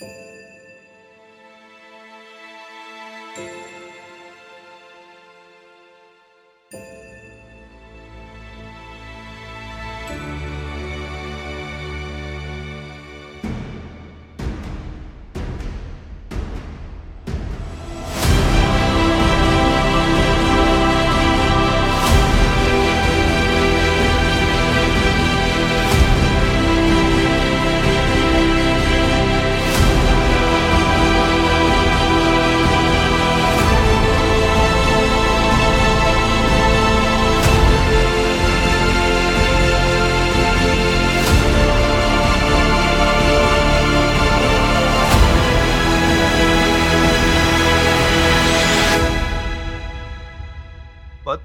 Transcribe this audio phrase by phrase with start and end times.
[0.00, 0.29] Pot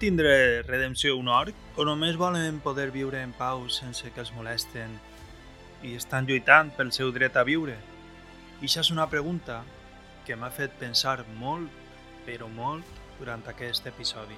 [0.06, 4.92] tindre redempció un orc o només volen poder viure en pau sense que els molesten
[5.82, 7.74] i estan lluitant pel seu dret a viure?
[8.62, 9.64] I això és una pregunta
[10.28, 11.72] que m'ha fet pensar molt,
[12.28, 12.86] però molt,
[13.18, 14.38] durant aquest episodi.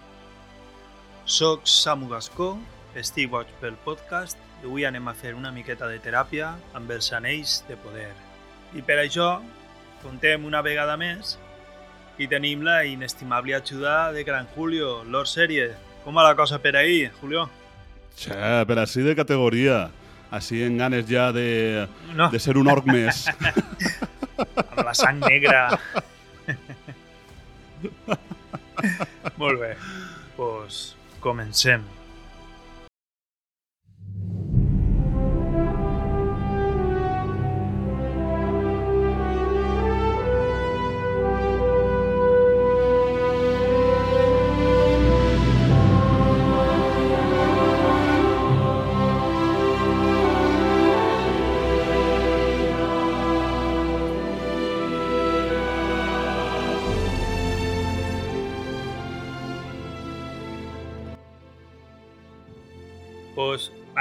[1.25, 2.53] Soc Samu Gascó,
[2.95, 7.11] estic boig pel podcast i avui anem a fer una miqueta de teràpia amb els
[7.11, 8.13] anells de poder.
[8.71, 9.33] I per això
[9.99, 11.35] contem una vegada més
[12.17, 15.71] y tenim la inestimable ajuda de Gran Julio, Lord Serie.
[16.03, 17.49] Com va la cosa per ahí, Julio?
[18.17, 18.33] Che,
[18.65, 19.89] però així de categoria.
[20.31, 22.29] Així en ganes ja de, No.
[22.33, 23.27] de ser un orc més.
[24.37, 25.69] Amb la sang negra.
[29.37, 29.71] Molt bé.
[30.35, 31.85] Pues, comencem.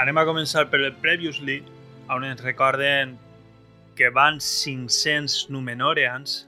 [0.07, 1.57] Anem a començar per el Previously,
[2.07, 3.17] on ens recorden
[3.99, 6.45] que van 500 Númenóreans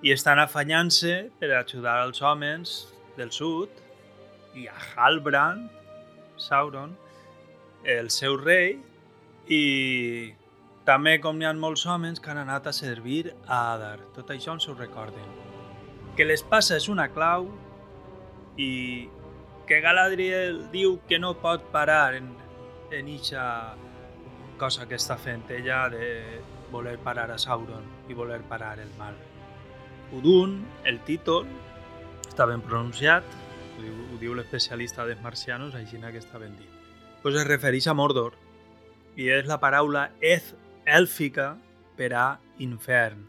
[0.00, 2.72] i estan afanyant-se per ajudar els homes
[3.18, 3.68] del sud
[4.56, 5.68] i a Halbrand,
[6.40, 6.96] Sauron,
[7.84, 8.78] el seu rei,
[9.44, 10.32] i
[10.88, 13.98] també com n'hi ha molts homes que han anat a servir a Adar.
[14.16, 15.36] Tot això ens ho recorden.
[16.16, 17.50] Que l'espasa és una clau
[18.56, 18.72] i
[19.68, 22.37] que Galadriel diu que no pot parar en,
[22.90, 23.74] en eixa
[24.58, 26.40] cosa que està fent ella de
[26.72, 29.16] voler parar a Sauron i voler parar el mal.
[30.12, 31.46] Udun, el títol,
[32.28, 33.24] està ben pronunciat,
[33.76, 36.70] ho diu, ho diu l'especialista dels marcianos, així que està ben dit.
[37.22, 38.34] Pues es refereix a Mordor
[39.16, 40.54] i és la paraula eth
[40.86, 41.56] èlfica
[41.96, 43.26] per a infern.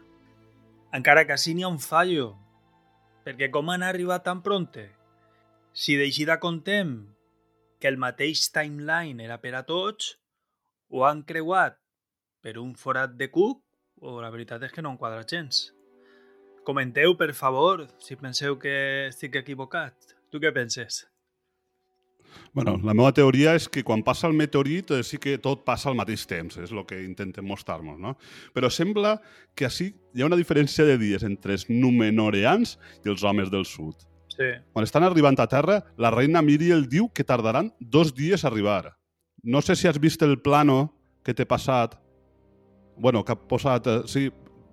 [0.92, 2.34] Encara que així n'hi ha un fallo,
[3.24, 4.90] perquè com han arribat tan pronte?
[5.72, 7.14] Si d'eixida contem
[7.80, 10.14] que el mateix timeline era per a tots,
[10.90, 11.78] ho han creuat
[12.44, 13.62] per un forat de cuc
[14.00, 15.70] o la veritat és que no enquadra gens.
[16.64, 18.74] Comenteu, per favor, si penseu que
[19.08, 20.14] estic equivocat.
[20.30, 21.06] Tu què penses?
[22.52, 25.90] bueno, la meva teoria és que quan passa el meteorit eh, sí que tot passa
[25.90, 28.16] al mateix temps, és el que intentem mostrar-nos, no?
[28.54, 29.16] Però sembla
[29.54, 33.66] que així hi ha una diferència de dies entre els numenoreans i els homes del
[33.68, 34.09] sud.
[34.40, 34.46] Sí.
[34.72, 38.94] Quan estan arribant a terra, la reina Miriel diu que tardaran dos dies a arribar.
[39.44, 41.98] No sé si has vist el plano que t'he passat.
[42.96, 43.86] bueno, que ha posat...
[43.86, 44.30] eh, Sí,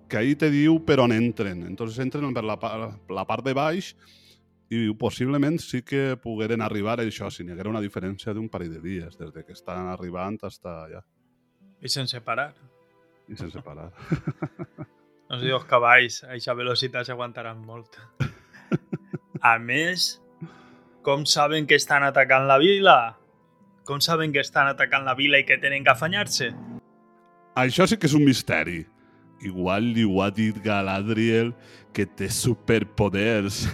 [0.08, 1.62] que ahí te diu per on entren.
[1.66, 2.56] Entonces entren per la,
[3.08, 3.94] la part de baix
[4.70, 8.72] i possiblement sí que pogueren arribar a això, si n'hi haguera una diferència d'un parell
[8.74, 11.00] de dies, des de que estan arribant fins allà,
[11.80, 12.54] I sense parar.
[13.28, 13.92] i sense parar.
[15.28, 17.98] No sé els cavalls a aquesta velocitat s'aguantaran molt.
[19.42, 20.18] A més,
[21.06, 23.16] com saben que estan atacant la vila?
[23.86, 26.50] Com saben que estan atacant la vila i que tenen que afanyar-se?
[27.58, 28.82] Això sí que és un misteri.
[29.46, 31.52] Igual li ho ha dit Galadriel
[31.94, 33.64] que té superpoders.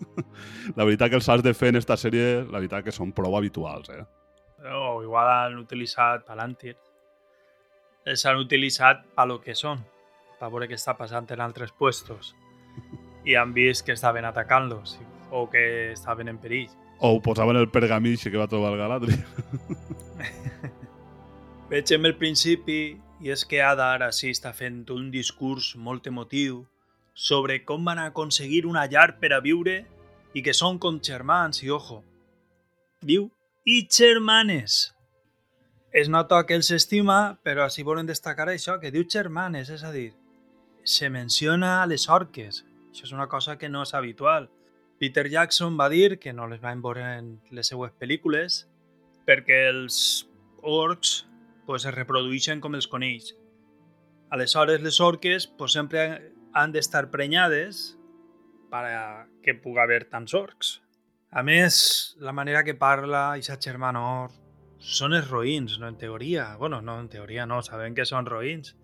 [0.78, 3.36] la veritat que els has de fer en esta sèrie, la veritat que són prou
[3.36, 4.04] habituals, eh?
[4.70, 6.76] O igual han utilitzat Palantir.
[8.06, 9.82] Els han utilitzat a lo que són,
[10.38, 12.34] per veure què està passant en altres puestos.
[13.24, 14.98] I han vist que estaven atacant-los
[15.30, 16.70] o que estaven en perill.
[16.98, 19.24] O ho posaven el pergamí que va trobar el Galadriel.
[21.70, 26.64] Vegem el principi i és que Adar així està fent un discurs molt emotiu
[27.14, 29.84] sobre com van aconseguir una llar per a viure
[30.34, 32.02] i que són com germans i ojo.
[33.04, 33.28] Diu,
[33.64, 34.94] i germanes.
[35.92, 39.90] Es nota que els estima, però així volen destacar això, que diu germanes, és a
[39.92, 40.12] dir,
[40.84, 42.64] se menciona a les orques.
[42.90, 44.50] Això és una cosa que no és habitual.
[45.00, 48.66] Peter Jackson va dir que no les van veure en les seues pel·lícules
[49.26, 50.00] perquè els
[50.60, 51.14] orcs
[51.66, 53.32] pues, es reprodueixen com els conills.
[54.30, 56.04] Aleshores, les orques pues, sempre
[56.52, 57.96] han d'estar prenyades
[58.70, 58.84] per
[59.42, 60.78] que pugui haver tants orcs.
[61.30, 64.32] A més, la manera que parla Isaac Germanor
[64.80, 66.56] són els roïns, no en teoria.
[66.56, 68.74] bueno, no en teoria no, sabem que són roïns,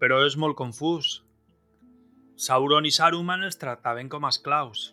[0.00, 1.22] però és molt confús.
[2.36, 4.90] Sauron i Saruman els tractaven com a esclaus.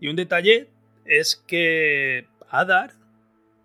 [0.00, 0.70] I un detallet
[1.04, 2.92] és que Adar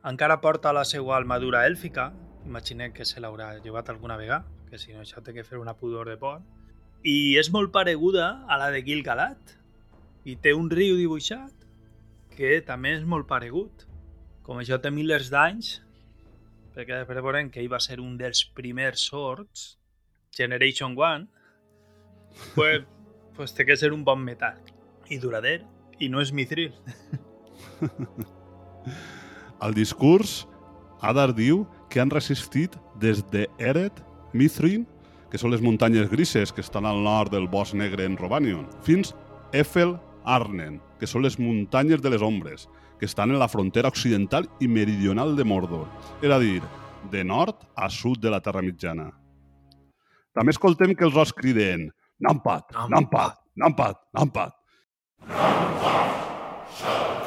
[0.09, 2.09] encara porta la seva armadura èlfica,
[2.45, 5.75] imaginem que se l'haurà llevat alguna vegada, que si no això té que fer una
[5.77, 6.41] pudor de por,
[7.03, 9.53] i és molt pareguda a la de Gil-galad,
[10.25, 11.53] i té un riu dibuixat
[12.33, 13.85] que també és molt paregut.
[14.43, 15.77] Com això té milers d'anys,
[16.73, 19.77] perquè després veurem que ell va ser un dels primers orcs,
[20.33, 21.27] Generation 1,
[22.55, 22.87] pues,
[23.35, 24.59] pues té que ser un bon metall
[25.11, 25.61] i durader,
[25.99, 26.73] i no és mithril.
[29.59, 30.43] Al discurs,
[31.03, 33.99] Adar diu que han resistit des de Eret,
[34.33, 34.85] Mithrin,
[35.29, 39.13] que són les muntanyes grises que estan al nord del bosc negre en Robanion, fins
[39.53, 42.67] Eiffel Arnen, que són les muntanyes de les ombres,
[42.99, 45.89] que estan en la frontera occidental i meridional de Mordor,
[46.21, 46.61] és a dir,
[47.11, 49.09] de nord a sud de la Terra Mitjana.
[50.33, 51.89] També escoltem que els os criden
[52.23, 54.17] Numpot, Numpot, Numpot, Numpot.
[54.17, 54.51] Numpot
[56.79, 57.23] Shaka.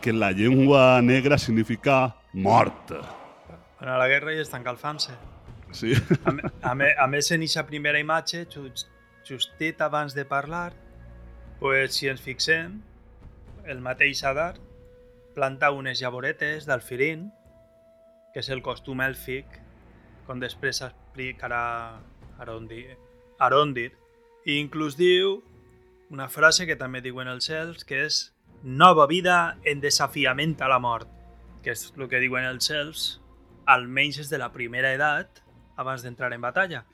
[0.00, 2.90] Que la llengua negra significa mort.
[3.78, 5.12] Bueno, a la guerra i estan calfant-se.
[5.72, 5.92] Sí.
[6.24, 8.88] A, me- a, me, a més, en aquesta primera imatge, just,
[9.28, 10.72] justet abans de parlar,
[11.60, 12.80] pues, si ens fixem,
[13.68, 14.54] el mateix Adar
[15.34, 17.28] planta unes llavoretes d'alfirín,
[18.32, 19.46] que és el costum èlfic,
[20.26, 21.98] com després explicarà
[22.38, 22.96] Arondir.
[23.38, 23.92] Arondir.
[24.46, 25.42] I inclús diu
[26.10, 30.78] una frase que també diuen els cels, que és nova vida en desafiament a la
[30.78, 31.08] mort,
[31.62, 33.06] que és el que diuen els cels,
[33.66, 35.42] almenys des de la primera edat,
[35.76, 36.84] abans d'entrar en batalla.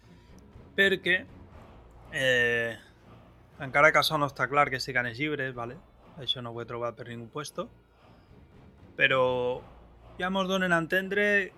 [0.77, 1.17] Perquè,
[2.13, 2.77] eh,
[3.61, 5.77] encara que no està clar que estiguin els llibres, vale?
[6.19, 7.69] això no ho he trobat per ningú puesto,
[8.97, 9.61] però
[10.19, 11.53] ja mos donen a entendre,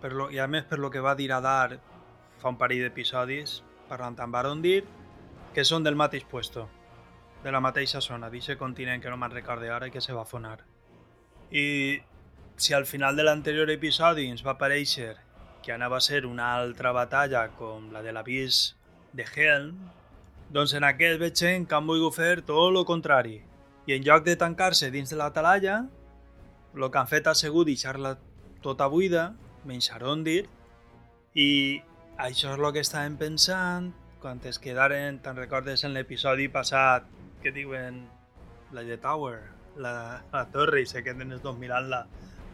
[0.00, 1.80] per lo, i a més lo que va dir Adar
[2.38, 4.84] fa un parell d'episodis, parlant amb Arondir,
[5.54, 6.68] que són del mateix puesto,
[7.44, 10.26] de la mateixa zona, d'aquest continent que no me'n recorde ara i que se va
[10.26, 10.58] fonar.
[11.50, 12.00] I
[12.56, 15.14] si al final de l'anterior episodi ens va aparèixer
[15.62, 18.74] que anava a ser una altra batalla com la de l'avís
[19.12, 19.76] de Helm,
[20.50, 23.42] doncs en aquest veiem que han volgut fer tot el contrari.
[23.86, 25.82] I en lloc de tancar-se dins de la talalla,
[26.74, 28.16] el que han fet ha sigut deixar-la
[28.62, 29.32] tota buida,
[29.64, 30.46] menys Arondir,
[31.34, 31.80] i
[32.18, 37.06] això és el que estàvem pensant quan es quedaren, te'n recordes en l'episodi passat,
[37.42, 38.02] que diuen
[38.72, 39.40] la de Tower,
[39.76, 39.94] la,
[40.32, 42.04] la torre, i se queden els dos mirant-la,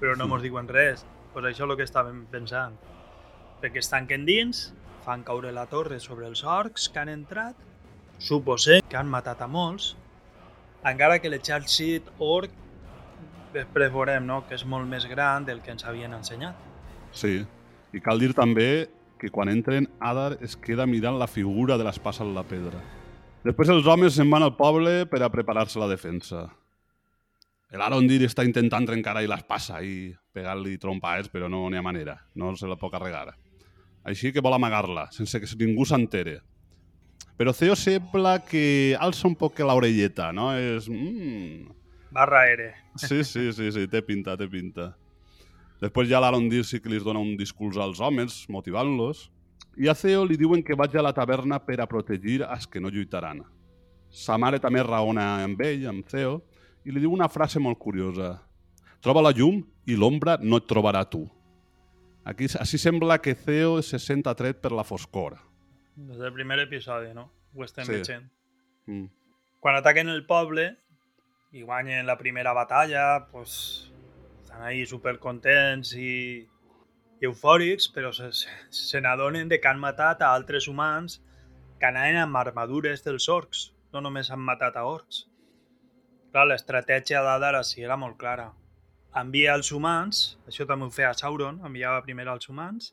[0.01, 1.05] però no mos diuen res.
[1.32, 2.77] Pues això és el que estàvem pensant.
[3.63, 4.69] Perquè es tanquen dins,
[5.05, 7.58] fan caure la torre sobre els orcs que han entrat,
[8.19, 9.94] suposem que han matat a molts,
[10.85, 12.53] encara que l'exèrcit orc
[13.55, 14.43] després veurem no?
[14.49, 16.58] que és molt més gran del que ens havien ensenyat.
[17.15, 17.41] Sí.
[17.94, 18.89] I cal dir també
[19.20, 22.81] que quan entren, Adar es queda mirant la figura de l'espasa en la pedra.
[23.44, 26.46] Després els homes se'n van al poble per a preparar-se la defensa.
[27.74, 32.15] El Arondir està intentant trencar ahí l'espasa i pegar-li trompades, però no n'hi ha manera.
[32.41, 33.34] No se la pot carregar.
[34.08, 36.39] Així que vol amagar-la, sense que ningú s'entere.
[37.36, 40.53] Però Theo sembla que alça un poc l'orelleta, no?
[40.56, 40.89] És...
[40.89, 41.74] Mm,
[42.15, 42.70] Barra ere.
[42.96, 44.93] Sí, sí, sí, sí, té pinta, té pinta.
[45.82, 49.27] Després ja l'Arondir sí que li dona un discurs als homes, motivant-los,
[49.77, 52.81] i a Theo li diuen que vagi a la taverna per a protegir els que
[52.81, 53.43] no lluitaran.
[54.11, 56.41] Sa mare també raona amb ell, amb Theo,
[56.85, 58.37] i li diu una frase molt curiosa.
[59.03, 61.25] Troba la llum i l'ombra no et trobarà tu.
[62.25, 65.37] Aquí, així sembla que Theo se sent atret per la foscor.
[65.97, 67.31] Des del primer episodi, no?
[67.55, 67.93] Ho estem Sí.
[67.93, 68.31] veient.
[68.87, 69.09] Mm.
[69.61, 70.77] Quan ataquen el poble
[71.53, 73.91] i guanyen la primera batalla, pues,
[74.43, 76.49] estan ahí supercontents i, i
[77.23, 81.21] eufòrics, però se, se, n'adonen de que han matat a altres humans
[81.79, 85.25] que anaven amb armadures dels orcs, no només han matat a orcs.
[86.33, 88.53] Clar, l'estratègia d'Adar així era molt clara.
[89.15, 92.89] envia els humans, això també ho feia Sauron, enviava primer els humans,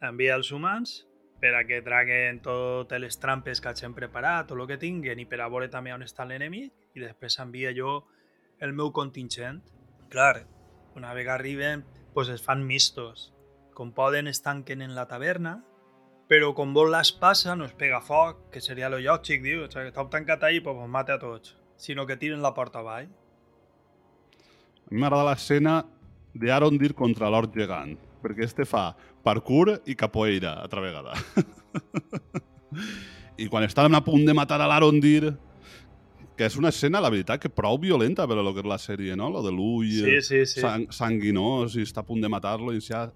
[0.00, 1.04] envia els humans
[1.40, 5.26] per a que traguen totes les trampes que hagin preparat o el que tinguen i
[5.28, 8.06] per a veure també on està l'enemic i després envia jo
[8.60, 9.60] el meu contingent.
[10.08, 10.46] Clar,
[10.96, 13.32] una vegada arriben, pues es fan mistos.
[13.74, 15.60] Com poden, es tanquen en la taverna,
[16.28, 19.64] però com vol les passa, no es pega foc, que seria lo lògic, diu.
[19.64, 21.56] O sigui, que estàu tancat ahí, pues us mata a tots.
[21.76, 23.08] Sinó que tiren la porta avall.
[24.88, 25.80] A mi m'agrada l'escena
[26.34, 28.90] d'Arondir contra l'Ort Gegant, perquè este fa
[29.24, 31.16] parkour i capoeira altra vegada.
[33.38, 35.36] I quan estan a punt de matar a l'Arondir,
[36.38, 39.16] que és una escena, la veritat, que prou violenta per lo que és la sèrie,
[39.18, 39.28] no?
[39.34, 40.60] Lo de l'ull Sí, sí, sí.
[40.62, 43.08] sang sanguinós i està a punt de matar-lo i ja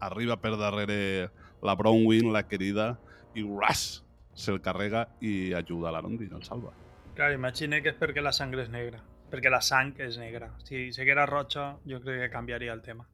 [0.00, 1.30] arriba per darrere
[1.62, 2.98] la Bronwyn, la querida,
[3.34, 4.02] i ras,
[4.34, 6.72] se'l carrega i ajuda a l'Arondir, el salva.
[7.14, 9.00] Clar, imagina que és perquè la sangre és negra.
[9.30, 10.50] Perquè la sang és negra.
[10.66, 13.06] Si seguera roja, jo crec que canviaria el tema.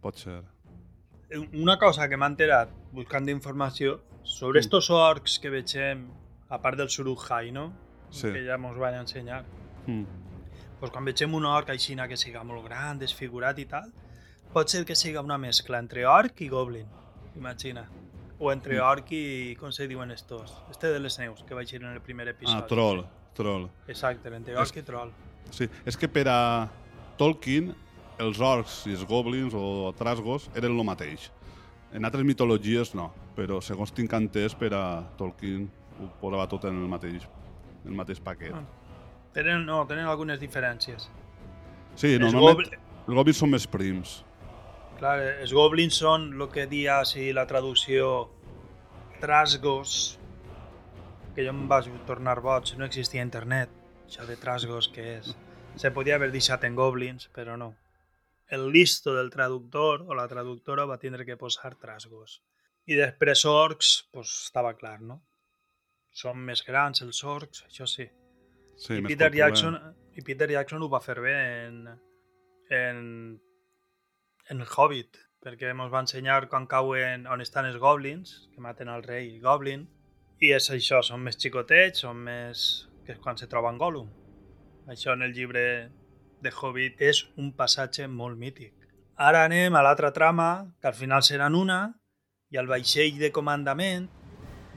[0.00, 0.40] Pot ser.
[1.52, 4.64] Una cosa que m'ha enterat buscant informació sobre Mm.
[4.64, 6.06] estos orcs que vegem,
[6.48, 7.72] a part del Surukhai, no?
[8.10, 8.32] Sí.
[8.32, 9.44] Que ja mos van ensenyar.
[9.86, 10.04] Mm.
[10.80, 13.90] Pues quan vegem un orc així que siga molt gran, desfigurat i tal,
[14.52, 16.86] pot ser que siga una mescla entre orc i goblin,
[17.36, 17.88] imagina.
[18.38, 18.82] O entre Mm.
[18.84, 20.54] orc i, com se diuen estos?
[20.70, 22.56] Este de les neus, que vaig ir en el primer episodi.
[22.62, 23.68] Ah, troll, troll.
[23.88, 25.10] Exacte, entre És- orc i troll.
[25.50, 26.68] Sí, és que per a
[27.16, 27.74] Tolkien
[28.18, 31.30] els orcs i els goblins o trasgos eren el mateix.
[31.92, 35.68] En altres mitologies no, però segons tinc entès per a Tolkien
[36.00, 37.26] ho posava tot en el mateix,
[37.88, 38.52] el mateix paquet.
[38.54, 38.64] Ah.
[39.34, 41.08] Tenen, no, tenen algunes diferències.
[41.98, 42.78] Sí, Els normalment gobl-
[43.08, 44.16] els goblins són més prims.
[44.98, 48.30] Clar, els goblins són el que dia si la traducció
[49.20, 50.18] trasgos,
[51.34, 53.70] que jo em vaig tornar boig, no existia internet,
[54.06, 55.34] això de trasgos que és.
[55.78, 57.74] Se podia haver deixat en goblins, però no.
[58.50, 62.40] El listo del traductor o la traductora va tindre que posar trasgos.
[62.88, 65.20] I després orcs, pues, estava clar, no?
[66.14, 68.08] Són més grans els orcs, això sí.
[68.78, 69.30] Sí, I Peter.
[69.34, 69.76] Jackson,
[70.14, 71.34] I Peter Jackson ho va fer bé
[71.66, 71.80] en,
[72.70, 73.00] en,
[74.48, 78.90] en el Hobbit, perquè ens va ensenyar quan cauen on estan els goblins, que maten
[78.90, 79.86] al rei Goblin,
[80.40, 82.66] i és això, són més xicotets, són més...
[83.04, 84.10] que és quan se troben Gollum.
[84.92, 85.62] Això en el llibre
[86.44, 88.74] de Hobbit és un passatge molt mític.
[89.18, 91.80] Ara anem a l'altra trama, que al final seran una,
[92.52, 94.06] i al vaixell de comandament,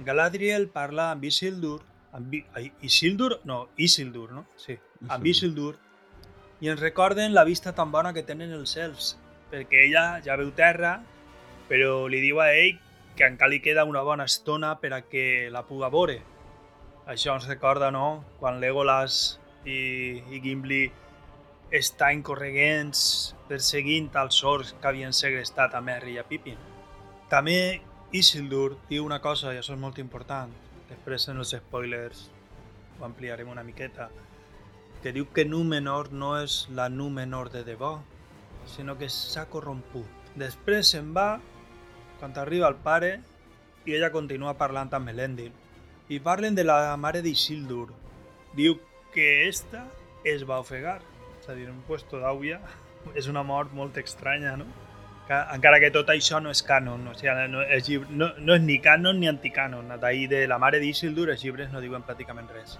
[0.05, 1.81] Galadriel parla amb Isildur,
[2.13, 2.33] amb
[2.81, 3.39] Isildur?
[3.45, 4.45] No, Isildur, no?
[4.57, 5.75] Sí, amb Isildur,
[6.61, 9.15] i ens recorden la vista tan bona que tenen els elfs,
[9.51, 10.99] perquè ella ja veu terra,
[11.69, 12.79] però li diu a ell
[13.17, 16.21] que encara li queda una bona estona per a que la puga veure.
[17.09, 20.85] Això ens recorda, no?, quan Legolas i, i Gimli
[21.71, 26.59] estan correguents perseguint els orcs que havien segrestat a Merry i a Pippin.
[27.31, 30.51] També Isildur diu una cosa, i això és molt important,
[30.89, 32.25] després en els spoilers
[32.99, 34.09] ho ampliarem una miqueta,
[34.99, 37.93] que diu que Númenor no és la Númenor de debò,
[38.67, 40.27] sinó que s'ha corromput.
[40.35, 41.39] Després se'n va,
[42.19, 43.13] quan arriba el pare,
[43.87, 45.55] i ella continua parlant amb Elendil.
[46.11, 47.93] I parlen de la mare d'Isildur.
[48.59, 48.75] Diu
[49.15, 49.87] que esta
[50.27, 50.99] es va ofegar.
[51.39, 52.59] És a dir, un puesto d'àuia
[53.19, 54.67] és una mort molt estranya, no?
[55.29, 58.63] Encara que tot això no és canon, o sigui, no, és, llibre, no, no és
[58.65, 59.93] ni canon ni anticanon.
[60.01, 62.75] D'ahir de la mare d'Isildur els llibres no diuen pràcticament res.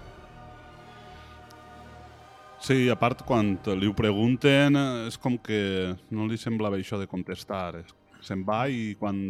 [2.62, 4.76] Sí, a part, quan li ho pregunten,
[5.08, 7.80] és com que no li semblava això de contestar.
[8.22, 9.24] Se'n va i quan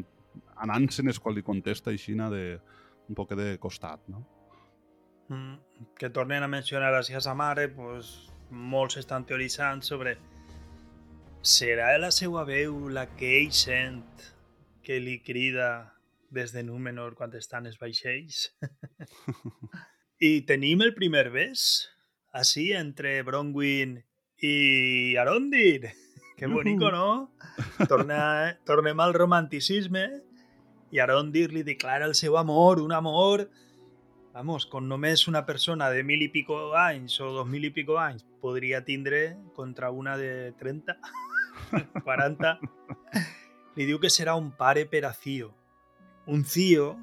[0.67, 2.59] anant-se'n és quan li contesta així de
[3.09, 4.27] un poc de costat, no?
[5.29, 10.19] Mm, que tornen a mencionar a sa mare, pues, molts estan teoritzant sobre
[11.43, 14.29] serà la seva veu la que ell sent
[14.87, 15.93] que li crida
[16.31, 18.47] des de Númenor quan estan els vaixells?
[20.29, 21.89] I tenim el primer bes,
[22.31, 23.99] així, entre Bronwyn
[24.39, 25.91] i Arondir.
[26.39, 27.35] Que bonico, no?
[27.91, 28.23] Torna,
[28.67, 30.07] tornem al romanticisme
[30.95, 33.49] i Arondir li declara el seu amor, un amor
[34.33, 37.99] vamos, con només una persona de mil i pico anys o dos mil i pico
[38.01, 40.97] anys podria tindre contra una de 30,
[42.05, 42.57] 40,
[43.77, 45.53] li diu que serà un pare per a Cio.
[46.27, 46.95] Un Cio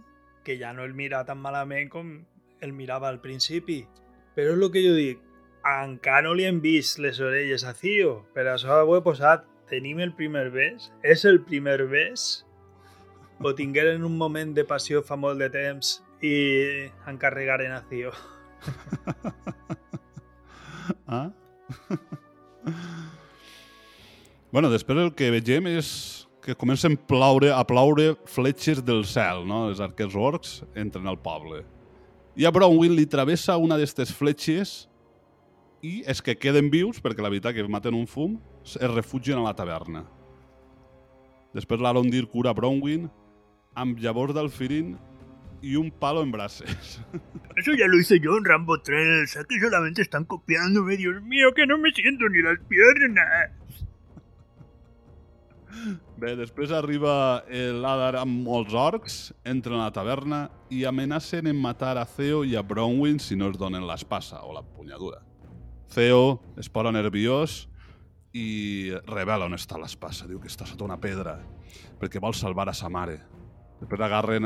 [0.46, 2.14] que ja no el mira tan malament com
[2.62, 3.82] el mirava al principi.
[4.36, 5.22] Però és el que jo dic,
[5.68, 9.04] encara no li hem vist les orelles a Cio, per això ho he
[10.02, 10.92] el primer bes?
[11.04, 12.46] És el primer bes?
[13.40, 16.36] O tingueren un moment de passió fa molt de temps i
[17.08, 18.14] encarregaren a Cio.
[21.10, 21.32] Ah?
[24.52, 25.90] Bueno, després el que vegem és
[26.42, 29.68] que comencen a ploure, a ploure fletxes del cel, no?
[29.70, 31.62] Els arquers orcs entren al poble.
[32.40, 34.88] I a Bronwyn li travessa una d'aquestes fletxes
[35.86, 39.46] i és que queden vius, perquè la veritat que maten un fum, es refugien a
[39.46, 40.02] la taverna.
[41.54, 43.06] Després l'Arondir cura Bronwyn
[43.78, 44.96] amb llavors d'alfirín
[45.62, 47.02] y un palo en brases.
[47.58, 49.38] Eso ya lo hice yo en Rambo 3.
[49.38, 50.98] Aquí solamente están copiándome.
[50.98, 53.59] Dios mío, que no me siento ni las piernas.
[56.20, 60.42] Bé, després arriba l'Adar amb molts orcs, entren a la taverna
[60.74, 64.54] i amenacen en matar a Theo i a Bronwyn si no es donen l'espasa o
[64.56, 65.22] la punyadura.
[65.94, 67.64] Theo es posa nerviós
[68.34, 70.28] i revela on està l'espasa.
[70.30, 71.40] Diu que està sota una pedra
[72.00, 73.20] perquè vol salvar a sa mare.
[73.80, 74.46] Després agarren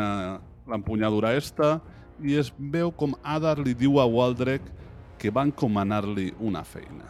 [0.69, 1.77] l'empunyadura esta
[2.23, 4.69] i es veu com Adar li diu a Waldrek
[5.19, 7.09] que van encomanar-li una feina.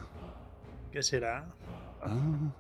[0.94, 1.42] Què serà?
[2.04, 2.52] Ah.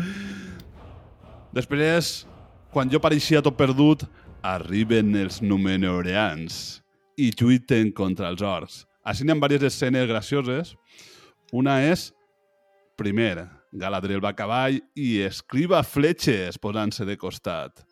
[1.56, 2.26] Després,
[2.70, 4.04] quan jo pareixia tot perdut,
[4.46, 6.80] arriben els Numenoreans
[7.20, 8.84] i lluiten contra els orcs.
[9.04, 10.74] Així hi ha diverses escenes gracioses.
[11.52, 12.12] Una és,
[12.96, 17.84] primer, Galadriel va a cavall i escriva fletxes posant-se de costat.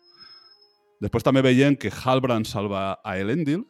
[0.99, 3.63] Després també veiem que Halbrand salva a Elendil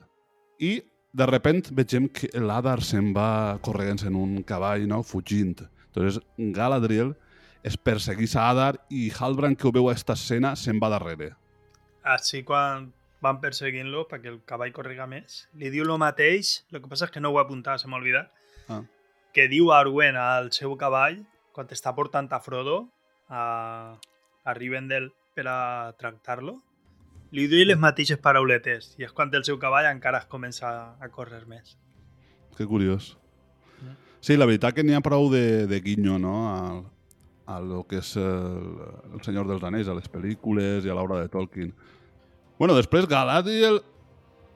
[0.60, 0.80] i
[1.13, 5.01] de repent vegem que l'Adar se'n va corregant en un cavall, no?
[5.04, 5.56] fugint.
[5.89, 7.16] Entonces Galadriel
[7.63, 11.34] es perseguís a Adar i Halbrand, que ho veu a aquesta escena, se'n va darrere.
[12.04, 16.88] Així quan van perseguint-lo perquè el cavall correga més, li diu el mateix, el que
[16.88, 18.32] passa és que no ho he apuntat, se m'ha oblidat,
[18.70, 18.84] Ah.
[19.34, 22.88] que diu Arwen al seu cavall quan està portant a Frodo
[23.28, 23.98] a,
[24.46, 26.60] a Rivendell per a tractar-lo,
[27.36, 30.70] li diu les mateixes parauletes i és quan el seu cavall encara es comença
[31.00, 31.76] a córrer més.
[32.58, 33.16] Que curiós.
[33.82, 33.98] Mm.
[34.20, 36.82] Sí, la veritat que n'hi ha prou de, de guinyo, no?, a,
[37.50, 38.82] a lo que és el,
[39.14, 41.72] el Senyor dels Anells, a les pel·lícules i a l'obra de Tolkien.
[42.60, 43.80] Bueno, després Galadriel,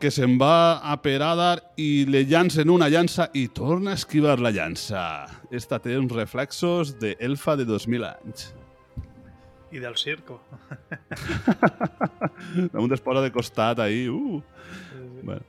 [0.04, 4.36] que se'n va a per Adar i le llancen una llança i torna a esquivar
[4.44, 5.04] la llança.
[5.50, 8.50] Esta té uns reflexos d'elfa de 2.000 anys.
[9.74, 10.38] I del circo.
[12.74, 14.06] Damunt es posa de costat ahí.
[14.08, 14.42] Uh.
[15.24, 15.42] Bueno.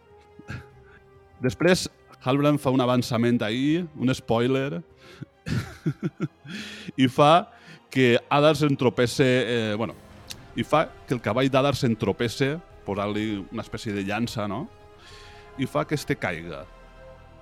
[1.44, 1.90] Després,
[2.24, 4.80] Halbrand fa un avançament ahí, un spoiler,
[7.04, 7.50] i fa
[7.92, 9.26] que Adar s'entropesse...
[9.26, 9.92] Eh, bueno,
[10.56, 12.54] i fa que el cavall d'Adar s'entropesse,
[12.86, 14.64] posant-li una espècie de llança, no?
[15.60, 16.64] I fa que este caiga.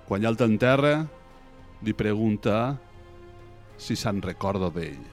[0.09, 0.95] Quan ja el té en terra,
[1.83, 2.75] li pregunta
[3.79, 5.12] si se'n recorda d'ell.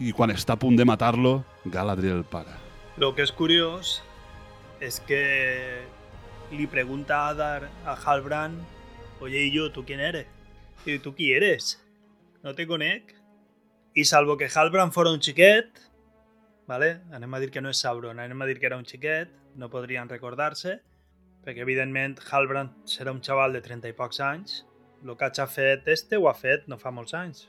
[0.00, 2.58] I quan està a punt de matar-lo, Galadriel el para.
[2.96, 4.00] Lo que és curiós
[4.80, 5.20] és que
[6.52, 8.76] li pregunta a Adar a Halbrand
[9.18, 9.72] Oye, ¿y yo?
[9.72, 10.26] ¿Tú quién eres?
[10.84, 11.82] ¿Y tú qui eres?
[12.42, 13.14] No te conec.
[13.94, 15.72] I salvo que Halbrand fora un xiquet,
[16.68, 17.00] vale?
[17.16, 19.70] anem a dir que no és Sauron, anem a dir que era un xiquet, no
[19.72, 20.74] podrien recordar-se,
[21.46, 24.58] perquè evidentment Halbrand serà un xaval de 30 i pocs anys,
[25.00, 27.48] el que ha fet este ho ha fet no fa molts anys,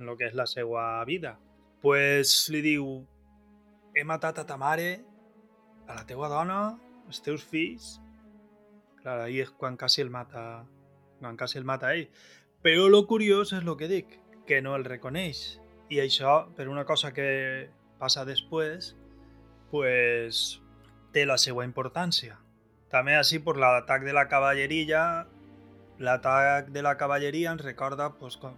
[0.00, 1.36] en el que és la seva vida.
[1.82, 2.86] Pues li diu,
[3.94, 5.02] he matat a ta mare,
[5.88, 6.62] a la teua dona,
[7.08, 7.98] els teus fills...
[9.02, 10.62] Clar, ahí és quan quasi el mata,
[11.18, 12.06] quan quasi el mata ell.
[12.62, 14.14] Però lo curiós és el que dic,
[14.46, 15.58] que no el reconeix.
[15.90, 17.26] I això, per una cosa que
[17.98, 18.92] passa després,
[19.72, 20.60] pues
[21.12, 22.38] té la seva importància.
[22.94, 25.02] També així per l'atac de la cavalleria,
[25.98, 28.54] l'atac de la cavalleria ens recorda pues, quan,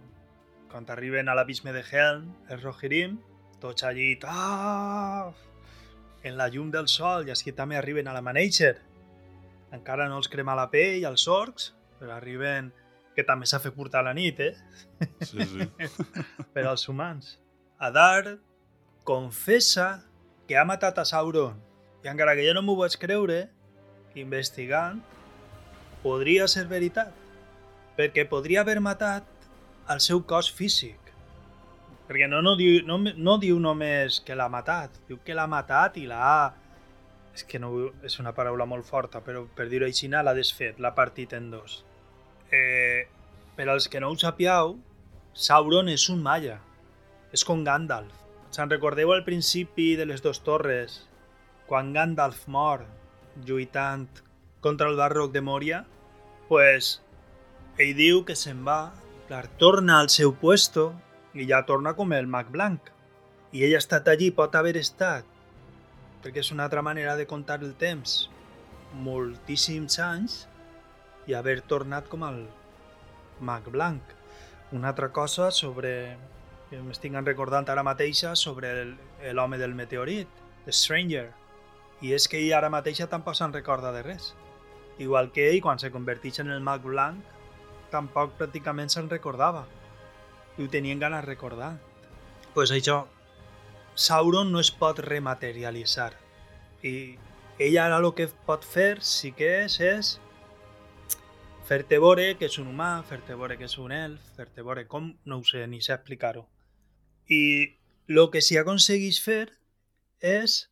[0.75, 3.13] quan arriben a l'abisme de Helm, els Rohirrim,
[3.63, 5.31] tots allí, ah,
[6.27, 8.73] en la llum del sol, i així també arriben a la Maneicher.
[9.71, 12.73] Encara no els crema la pell, els orcs, però arriben,
[13.15, 15.05] que també s'ha fet curta la nit, eh?
[15.23, 15.69] Sí, sí.
[16.57, 17.37] per als humans.
[17.79, 18.35] Adar
[19.07, 20.03] confessa
[20.43, 21.55] que ha matat a Sauron,
[22.03, 23.45] i encara que jo no m'ho vaig creure,
[24.19, 24.99] investigant,
[26.03, 27.15] podria ser veritat,
[27.95, 29.31] perquè podria haver matat
[29.89, 30.99] el seu cos físic.
[32.05, 35.97] Perquè no, no, diu, no, no diu només que l'ha matat, diu que l'ha matat
[36.01, 36.53] i l'ha...
[37.35, 37.69] És que no
[38.07, 41.81] és una paraula molt forta, però per dir-ho així, l'ha desfet, l'ha partit en dos.
[42.47, 43.07] Eh,
[43.57, 44.77] per als que no ho sapiau,
[45.35, 46.61] Sauron és un malla.
[47.35, 48.13] És com Gandalf.
[48.55, 51.01] Se'n recordeu al principi de les dues torres,
[51.67, 52.85] quan Gandalf mor
[53.43, 54.07] lluitant
[54.63, 55.81] contra el barroc de Moria?
[56.47, 57.01] Pues
[57.75, 58.93] ell diu que se'n va,
[59.27, 60.93] clar, torna al seu puesto
[61.33, 62.91] i ja torna com el mag blanc.
[63.55, 65.25] I ell ha estat allí, pot haver estat,
[66.23, 68.29] perquè és una altra manera de contar el temps,
[69.05, 70.45] moltíssims anys
[71.27, 72.45] i haver tornat com el
[73.39, 74.01] mag blanc.
[74.71, 76.17] una altra cosa sobre...
[76.69, 78.97] que m'estic recordant ara mateixa sobre
[79.31, 80.27] l'home del meteorit,
[80.65, 81.29] The Stranger.
[82.01, 84.33] I és que ell ara mateixa tampoc se'n recorda de res.
[84.97, 87.21] Igual que ell, quan se converteix en el mag blanc,
[87.95, 89.65] tampoc pràcticament se'n recordava.
[90.59, 91.75] I ho tenien ganes de recordar.
[92.53, 93.05] pues això,
[93.95, 96.13] Sauron no es pot rematerialitzar.
[96.83, 97.15] I
[97.59, 100.09] ell ara el que pot fer, sí que és, és
[101.67, 105.13] fer-te veure que és un humà, fer-te veure que és un elf, fer-te veure com,
[105.23, 106.43] no ho sé, ni sé explicar-ho.
[107.31, 107.41] I
[108.11, 109.47] el que s'hi aconsegueix fer
[110.19, 110.65] és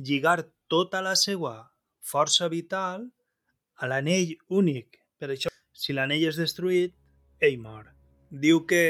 [0.00, 0.40] lligar
[0.72, 1.54] tota la seva
[2.00, 3.10] força vital
[3.76, 4.96] a l'anell únic.
[5.20, 6.94] Per això, si l'anell és destruït,
[7.40, 7.88] ell mor.
[8.30, 8.82] Diu que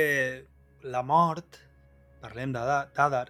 [0.83, 1.59] la mort,
[2.23, 3.29] parlem d'Adar,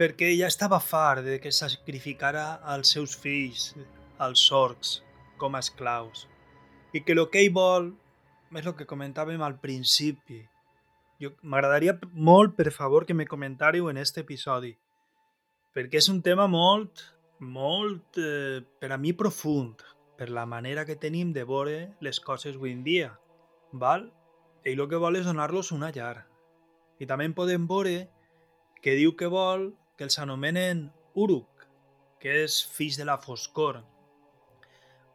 [0.00, 3.74] perquè ja estava fart de que sacrificara els seus fills,
[4.18, 5.00] als orcs,
[5.40, 6.26] com a esclaus.
[6.92, 7.92] I que el que ell vol
[8.56, 10.40] és el que comentàvem al principi.
[11.42, 14.72] M'agradaria molt, per favor, que me comentàriu en este episodi,
[15.76, 17.04] perquè és un tema molt,
[17.40, 19.84] molt, eh, per a mi, profund,
[20.20, 23.06] per la manera que tenim de veure les coses avui en dia.
[23.72, 24.02] Val?
[24.68, 26.26] Ell el que vol és donar-los una llar.
[27.00, 28.02] I també en podem veure
[28.84, 30.82] que diu que vol que els anomenen
[31.16, 31.64] Uruk,
[32.20, 33.80] que és fills de la foscor,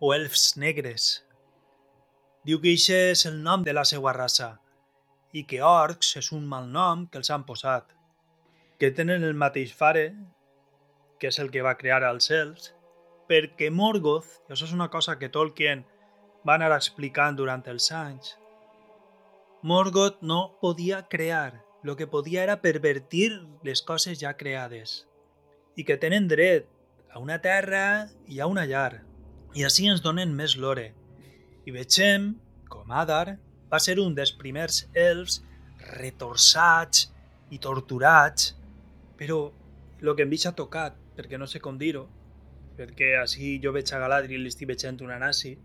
[0.01, 1.21] o elfs negres.
[2.41, 4.55] Diu que això és el nom de la seva raça
[5.37, 7.93] i que orcs és un mal nom que els han posat,
[8.81, 10.07] que tenen el mateix fare,
[11.21, 12.73] que és el que va crear els elfs,
[13.29, 15.83] perquè Morgoth, i això és una cosa que Tolkien
[16.47, 18.35] va anar explicant durant els anys,
[19.65, 23.31] Morgoth no podia crear, el que podia era pervertir
[23.63, 25.03] les coses ja creades
[25.75, 26.67] i que tenen dret
[27.09, 29.03] a una terra i a una llar.
[29.55, 30.91] I així ens donen més lore.
[31.65, 32.33] I vegem
[32.69, 33.37] com Adar
[33.71, 35.41] va ser un dels primers elfs
[35.97, 37.07] retorçats
[37.49, 38.53] i torturats,
[39.19, 39.39] però
[40.01, 42.05] el que em deixa tocat, perquè no sé com dir-ho,
[42.77, 45.55] perquè així jo veig a Galadriel i estic veient una nazi,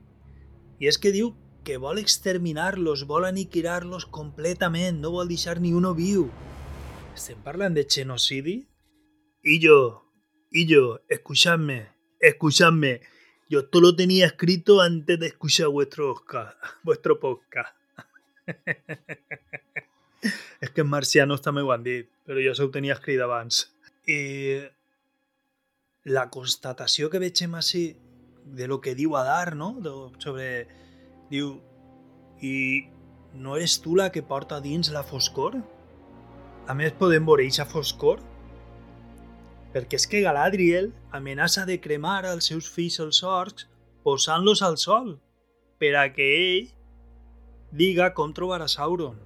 [0.80, 5.92] i és que diu que vol exterminar-los, vol aniquilar-los completament, no vol deixar ni uno
[5.94, 6.30] viu.
[7.14, 8.66] Estem parlant de genocidi?
[9.42, 10.04] Y yo,
[10.50, 11.88] y yo, escuchadme,
[12.20, 13.00] escuchadme.
[13.50, 17.74] Yo esto lo tenía escrito antes de escuchar vuestro, Oscar, vuestro podcast.
[20.60, 23.64] és que en marcianos també ho han dit, però jo això ho tenia escrit abans.
[24.06, 24.18] I
[26.04, 27.96] la constatació que vegem així
[28.44, 29.74] de lo que diu Adar, no?
[29.80, 30.48] De, sobre...
[31.30, 31.58] Diu...
[32.40, 32.88] I
[33.36, 35.58] no eres tu la que porta dins la foscor?
[36.66, 38.22] A més, podem veure eixa foscor?
[39.74, 43.68] Perquè és que Galadriel amenaça de cremar els seus fills els orcs
[44.02, 45.18] posant-los al sol
[45.78, 46.72] per a que ell
[47.76, 49.20] diga com trobar a Sauron.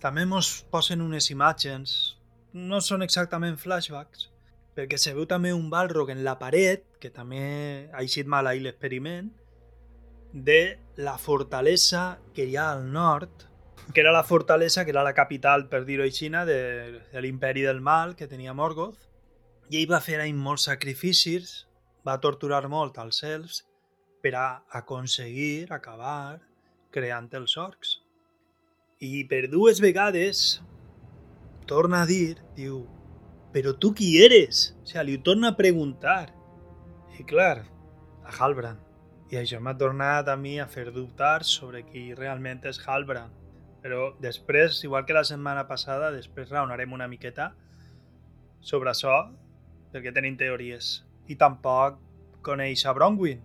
[0.00, 1.98] També mos posen unes imatges,
[2.54, 4.28] no són exactament flashbacks,
[4.78, 8.62] perquè se veu també un balrog en la paret, que també ha eixit mal ahir
[8.62, 9.32] l'experiment,
[10.32, 13.42] de la fortalesa que hi ha al nord,
[13.92, 16.60] que era la fortalesa, que era la capital, per dir-ho així, de,
[17.10, 19.00] de l'imperi del mal que tenia Morgoth,
[19.68, 21.66] i ell va fer ahí molts sacrificis,
[22.06, 23.64] va torturar molt als elfs
[24.22, 24.46] per a
[24.78, 26.38] aconseguir acabar
[26.94, 27.96] creant els orcs.
[29.02, 30.60] I per dues vegades
[31.66, 32.86] torna a dir, diu,
[33.52, 34.74] però tu qui eres?
[34.82, 36.32] O sigui, li ho torna a preguntar.
[37.18, 37.64] I clar,
[38.24, 38.84] a Halbrand.
[39.28, 43.34] I això m'ha tornat a mi a fer dubtar sobre qui realment és Halbrand.
[43.82, 47.52] Però després, igual que la setmana passada, després raonarem una miqueta
[48.60, 49.16] sobre això,
[49.92, 51.02] perquè tenim teories.
[51.28, 52.00] I tampoc
[52.44, 53.44] coneix a Bronwyn.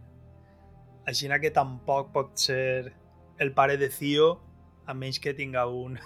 [1.08, 2.94] Així que tampoc pot ser
[3.40, 4.40] el pare de Theo,
[4.88, 6.00] a menys que tinga un...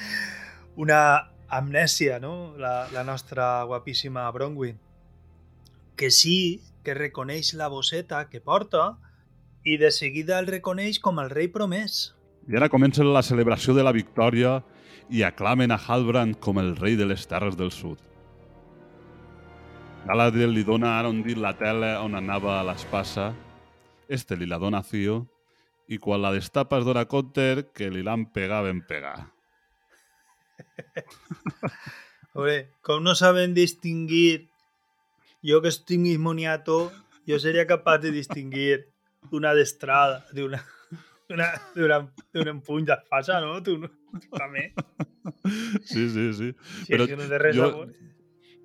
[0.76, 2.54] una amnèsia, no?
[2.58, 4.78] La, la nostra guapíssima Bronwyn.
[5.96, 8.94] Que sí que reconeix la bosseta que porta
[9.64, 12.14] i de seguida el reconeix com el rei promès.
[12.50, 14.58] I ara comença la celebració de la victòria
[15.08, 17.98] i aclamen a Halbrand com el rei de les terres del sud.
[20.04, 23.30] Galadriel li dona a Arondil la tela on anava a l'espassa,
[24.08, 25.22] este li la dona a Theo,
[25.88, 29.30] i quan la destapa es dona compte que li l'han pegat ben pegar.
[32.34, 34.48] Hombre, com no saben distingir,
[35.44, 36.90] jo que estic moniato,
[37.28, 38.88] jo seria capaç de distingir
[39.30, 40.60] una destrada d'una
[41.30, 42.00] una, d'una
[42.34, 43.62] d'una empuny d'espasa, no?
[43.62, 43.88] Tu, no?
[44.20, 44.72] tu també.
[45.84, 46.52] Sí, sí, sí.
[46.84, 47.86] Si Però és que no té res jo,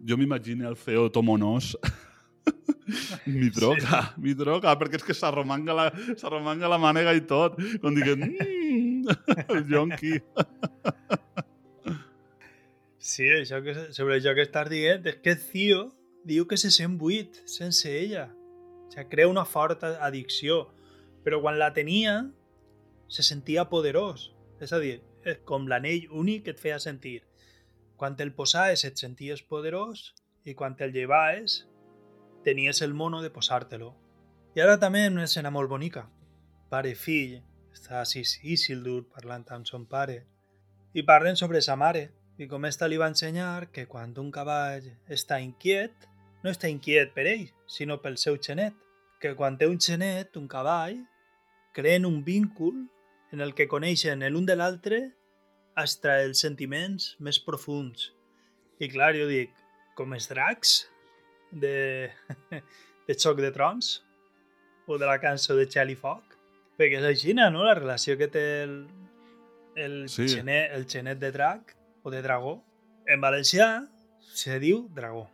[0.06, 1.75] jo m'imagino el feo Tomonos
[3.25, 4.21] Mi droga, sí.
[4.23, 9.65] mi droga, perquè és que s'arromanga la, la mànega i tot, com diguent, mmm, el
[9.69, 10.17] yonqui.
[12.99, 15.85] Sí, això que, sobre això que estàs dient, és que Cio
[16.27, 18.27] diu que se sent buit sense ella.
[18.27, 20.65] O sigui, crea una forta addicció,
[21.23, 22.17] però quan la tenia
[23.07, 24.33] se sentia poderós.
[24.59, 27.21] És a dir, és com l'anell únic que et feia sentir.
[27.95, 31.63] Quan te'l posaves et senties poderós i quan te'l llevaves
[32.43, 33.93] tenies el mono de posar-te-lo.
[34.55, 36.09] I ara també una escena molt bonica.
[36.69, 37.39] Pare i fill,
[37.71, 38.03] està
[38.43, 40.25] Isildur parlant amb son pare
[40.93, 42.09] i parlen sobre sa mare
[42.39, 46.08] i com esta li va ensenyar que quan un cavall està inquiet,
[46.39, 48.75] no està inquiet per ell, sinó pel seu xenet,
[49.19, 51.02] que quan té un xenet, un cavall,
[51.75, 52.86] creen un víncul
[53.36, 55.02] en el que coneixen l'un de l'altre
[55.75, 58.13] hasta els sentiments més profuns.
[58.80, 59.52] I clar, jo dic,
[59.99, 60.78] com els dracs
[61.52, 62.08] de,
[63.08, 63.97] de Xoc de Trons
[64.88, 66.38] o de la cançó de Xel i Foc,
[66.80, 67.52] perquè és així, no?
[67.67, 68.80] La relació que té el,
[69.75, 70.30] el, sí.
[70.32, 71.75] xenet, el xenet de drac
[72.10, 72.58] o de dragó.
[73.08, 73.86] En valencià
[74.19, 75.28] se diu dragó.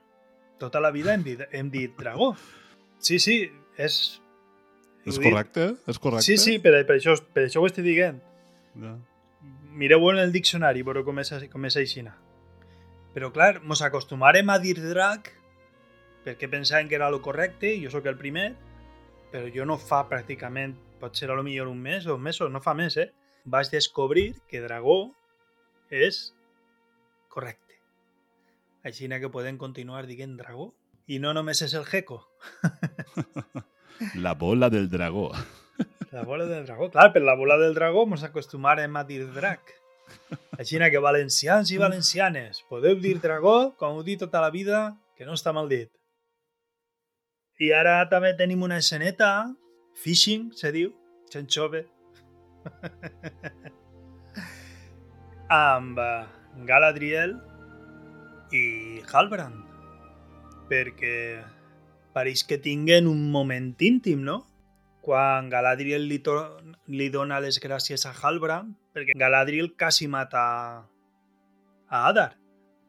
[0.60, 2.34] Tota la vida hem dit, hem dit dragó.
[3.00, 3.40] Sí, sí,
[3.80, 4.20] és...
[5.06, 5.74] És correcte?
[5.88, 6.26] És correcte?
[6.26, 8.22] Sí, sí, per, per, això, per això ho estic dient.
[8.82, 8.96] Ja.
[9.76, 12.16] Mireu en el diccionari, però com és, com és aixina.
[13.16, 15.32] Però clar, mos acostumarem a dir drac
[16.26, 18.56] perquè pensàvem que era lo correcte, jo sóc el primer,
[19.32, 22.40] però jo no fa pràcticament, pot ser a lo millor un mes o un mes,
[22.42, 23.12] o no fa més, eh?
[23.46, 25.14] Vaig descobrir que dragó
[25.94, 26.34] és
[27.36, 27.80] correcte.
[28.86, 30.74] Així que podem continuar dient dragó.
[31.08, 32.24] I no només és el geco.
[34.26, 35.32] la bola del dragó.
[36.12, 36.89] La bola del dragó.
[36.91, 39.74] Clar, per la bola del dragó ens acostumarem a dir drac.
[40.58, 45.26] Així que valencians i valencianes, podeu dir dragó, com ho dit tota la vida, que
[45.26, 45.89] no està mal dit.
[47.60, 49.52] I ara també tenim una esceneta,
[50.04, 50.93] fishing, se diu,
[51.32, 51.86] gent jove,
[55.50, 56.00] amb
[56.63, 57.36] Galadriel
[58.56, 59.63] i Halbrand.
[60.70, 61.15] Perquè
[62.15, 64.46] pareix que tinguen un moment íntim, no?
[65.06, 66.22] Quan Galadriel li,
[66.88, 70.46] li dona les gràcies a Halbrand, perquè Galadriel quasi mata
[71.89, 72.32] a Adar.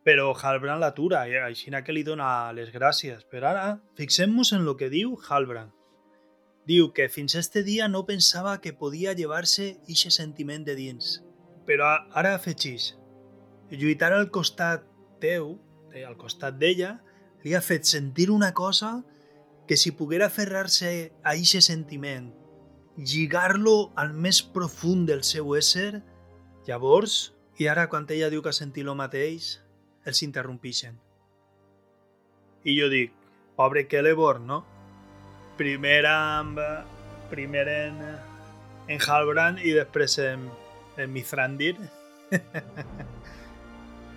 [0.06, 3.26] Però Halbrand l'atura, i així que li dona les gràcies.
[3.28, 5.74] Però ara, fixem-nos en el que diu Halbrand.
[6.66, 11.22] Diu que fins este dia no pensava que podia llevar-se ixe sentiment de dins.
[11.66, 12.94] Però ara afegís,
[13.70, 14.84] lluitar al costat
[15.20, 15.56] teu,
[15.92, 16.96] eh, al costat d'ella,
[17.44, 19.04] li ha fet sentir una cosa
[19.66, 22.30] que si poguera aferrar-se a eixe sentiment,
[22.96, 26.02] lligar-lo al més profund del seu ésser,
[26.66, 29.56] llavors, i ara quan ella diu que ha sentit el mateix,
[30.06, 30.98] els interrompixen.
[32.66, 33.12] I jo dic,
[33.58, 34.62] pobre Celeborn, no?
[35.58, 36.60] Primer amb...
[37.26, 37.96] Primer en,
[38.86, 40.44] en Halbrand i després en,
[40.94, 41.74] en Mithrandir.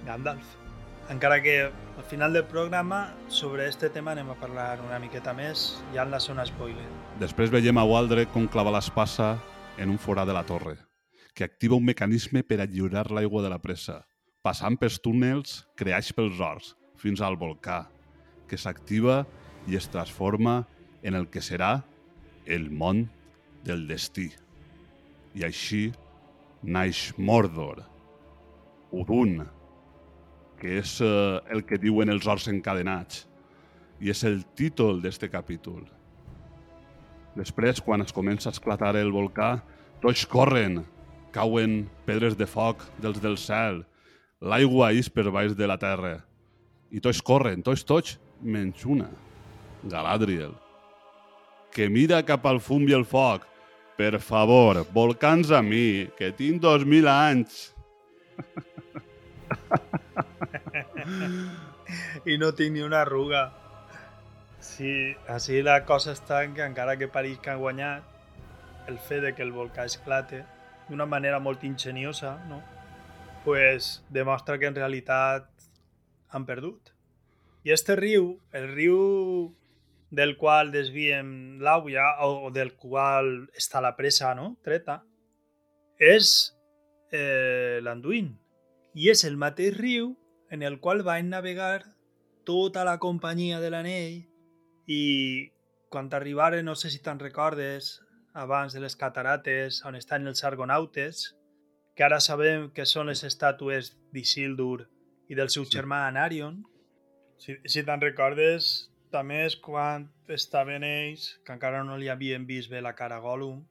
[0.05, 0.55] Gandalf.
[1.09, 5.79] Encara que al final del programa sobre este tema anem a parlar una miqueta més,
[5.95, 6.85] ja en la zona spoiler.
[7.19, 9.31] Després veiem a Waldre com clava l'espassa
[9.81, 10.75] en un forà de la torre,
[11.33, 14.03] que activa un mecanisme per alliurar l'aigua de la pressa,
[14.45, 17.87] passant pels túnels creats pels horts fins al volcà,
[18.47, 19.23] que s'activa
[19.67, 20.61] i es transforma
[21.01, 21.79] en el que serà
[22.45, 23.07] el món
[23.65, 24.29] del destí.
[25.33, 25.87] I així
[26.61, 27.81] naix Mordor,
[28.91, 29.41] Udun,
[30.59, 33.25] que és eh, el que diuen els horts encadenats,
[33.99, 35.83] i és el títol d'este capítol.
[37.37, 39.57] Després, quan es comença a esclatar el volcà,
[40.03, 40.81] tots corren,
[41.35, 43.83] cauen pedres de foc dels del cel,
[44.41, 46.17] l'aigua és per baix de la terra,
[46.91, 49.09] i tots corren, tots, tots, menys una,
[49.83, 50.55] Galadriel,
[51.71, 53.45] que mira cap al fum i el foc.
[53.99, 57.73] Per favor, volcans a mi, que tinc dos mil anys.
[62.25, 63.49] I no tinc ni una arruga.
[64.59, 68.03] Sí, així la cosa està en que encara que París que ha guanyat,
[68.89, 70.43] el fet de que el volcà esclate
[70.89, 72.61] d'una manera molt ingeniosa, no?
[73.45, 75.47] pues demostra que en realitat
[76.29, 76.91] han perdut.
[77.63, 78.97] I este riu, el riu
[80.11, 84.55] del qual desviem l'àuia o del qual està la presa no?
[84.65, 84.99] treta,
[85.99, 86.55] és
[87.11, 88.33] eh, l'Anduin.
[88.97, 90.15] I és el mateix riu
[90.49, 91.95] en el qual van navegar
[92.45, 94.25] tota la companyia de l'anell
[94.89, 95.51] i
[95.89, 97.99] quan arribaren, no sé si te'n recordes,
[98.33, 101.23] abans de les catarates, on estan els argonautes,
[101.95, 104.87] que ara sabem que són les estàtues d'Isildur
[105.29, 106.61] i del seu germà Anarion.
[107.41, 112.69] Si, si te'n recordes, també és quan estaven ells, que encara no li havien vist
[112.69, 113.65] bé la cara a Gollum,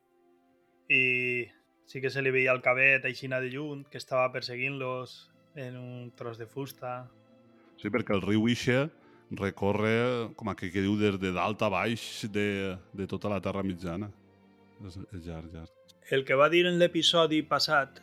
[0.91, 1.47] i
[1.89, 5.17] sí que se li veia el cabet aixina de lluny, que estava perseguint-los
[5.59, 7.09] en un tros de fusta.
[7.79, 8.87] Sí, perquè el riu Ixe
[9.39, 14.09] recorre, com que diu, des de dalt a baix de, de tota la Terra Mitjana.
[14.87, 15.75] És, és llarg, llarg.
[16.11, 18.01] El que va dir en l'episodi passat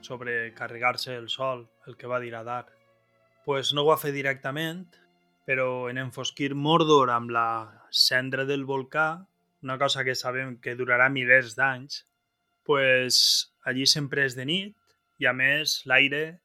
[0.00, 2.66] sobre carregar-se el sol, el que va dir Adar,
[3.44, 4.86] pues no ho va fer directament,
[5.46, 7.48] però en enfosquir Mordor amb la
[7.90, 9.26] cendra del volcà,
[9.62, 12.04] una cosa que sabem que durarà milers d'anys,
[12.64, 14.76] pues allí sempre és de nit
[15.22, 16.41] i a més l'aire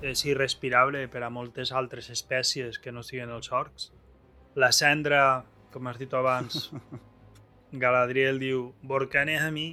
[0.00, 3.90] és irrespirable per a moltes altres espècies que no siguin els orcs.
[4.56, 6.70] La cendra, com has dit abans,
[7.82, 9.68] Galadriel diu Borcanes a mi,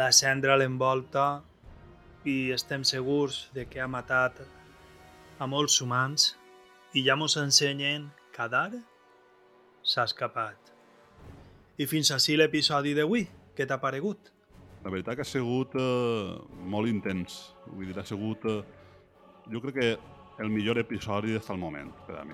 [0.00, 1.42] la cendra l'envolta
[2.28, 4.42] i estem segurs de que ha matat
[5.38, 6.34] a molts humans
[6.92, 8.72] i ja mos ensenyen que Adar
[9.82, 10.58] s'ha escapat.
[11.78, 13.24] I fins així l'episodi d'avui.
[13.56, 14.32] Què t'ha paregut?
[14.88, 16.36] La veritat que ha sigut eh,
[16.72, 17.34] molt intens.
[17.68, 18.62] Vull dir, ha sigut, eh,
[19.52, 19.88] jo crec que
[20.40, 22.32] el millor episodi des del moment, per a mi.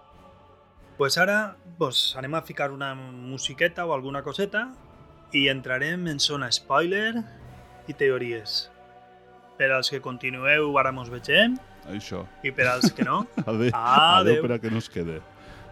[0.95, 4.69] Pues ara pues, anem a ficar una musiqueta o alguna coseta
[5.35, 7.25] i entrarem en zona spoiler
[7.91, 8.69] i teories.
[9.59, 11.57] Per als que continueu, ara mos vegem,
[11.91, 12.23] Això.
[12.47, 14.21] i per als que no, Adéu, Adéu.
[14.21, 15.19] adéu per a que no es quede.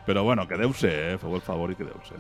[0.03, 1.15] Però bueno, quedeu-se, eh?
[1.23, 2.19] Feu el favor i quedeu-se.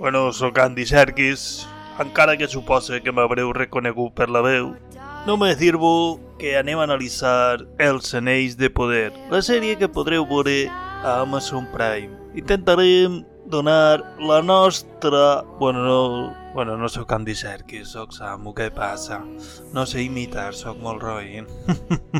[0.00, 4.70] Bueno, sóc Andy Serkis, encara que supose que m'haureu reconegut per la veu.
[5.26, 10.70] Només dir-vos que anem a analitzar Els Anells de Poder, la sèrie que podreu veure
[11.04, 12.16] a Amazon Prime.
[12.32, 15.42] Intentarem donar la nostra...
[15.60, 19.20] Bueno, no, bueno, no sóc Andy Serkis, sóc Samu, què passa?
[19.76, 21.44] No sé imitar, sóc molt roïn.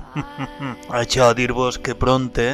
[1.00, 2.50] Això, dir-vos que pronte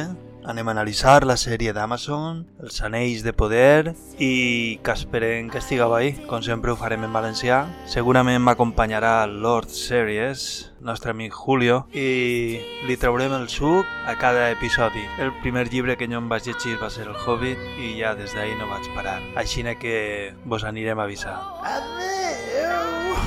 [0.47, 5.93] anem a analitzar la sèrie d'Amazon, Els Anells de Poder, i que esperem que estigueu
[5.93, 6.13] ahí.
[6.31, 7.65] Com sempre ho farem en valencià.
[7.91, 15.03] Segurament m'acompanyarà Lord Series, nostre amic Julio, i li traurem el suc a cada episodi.
[15.19, 18.33] El primer llibre que jo em vaig llegir va ser El Hobbit i ja des
[18.33, 19.19] d'ahir no vaig parar.
[19.35, 21.43] Així que vos anirem avisant.
[21.67, 23.17] Adeu!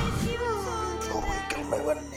[1.05, 2.10] Jo vull el meu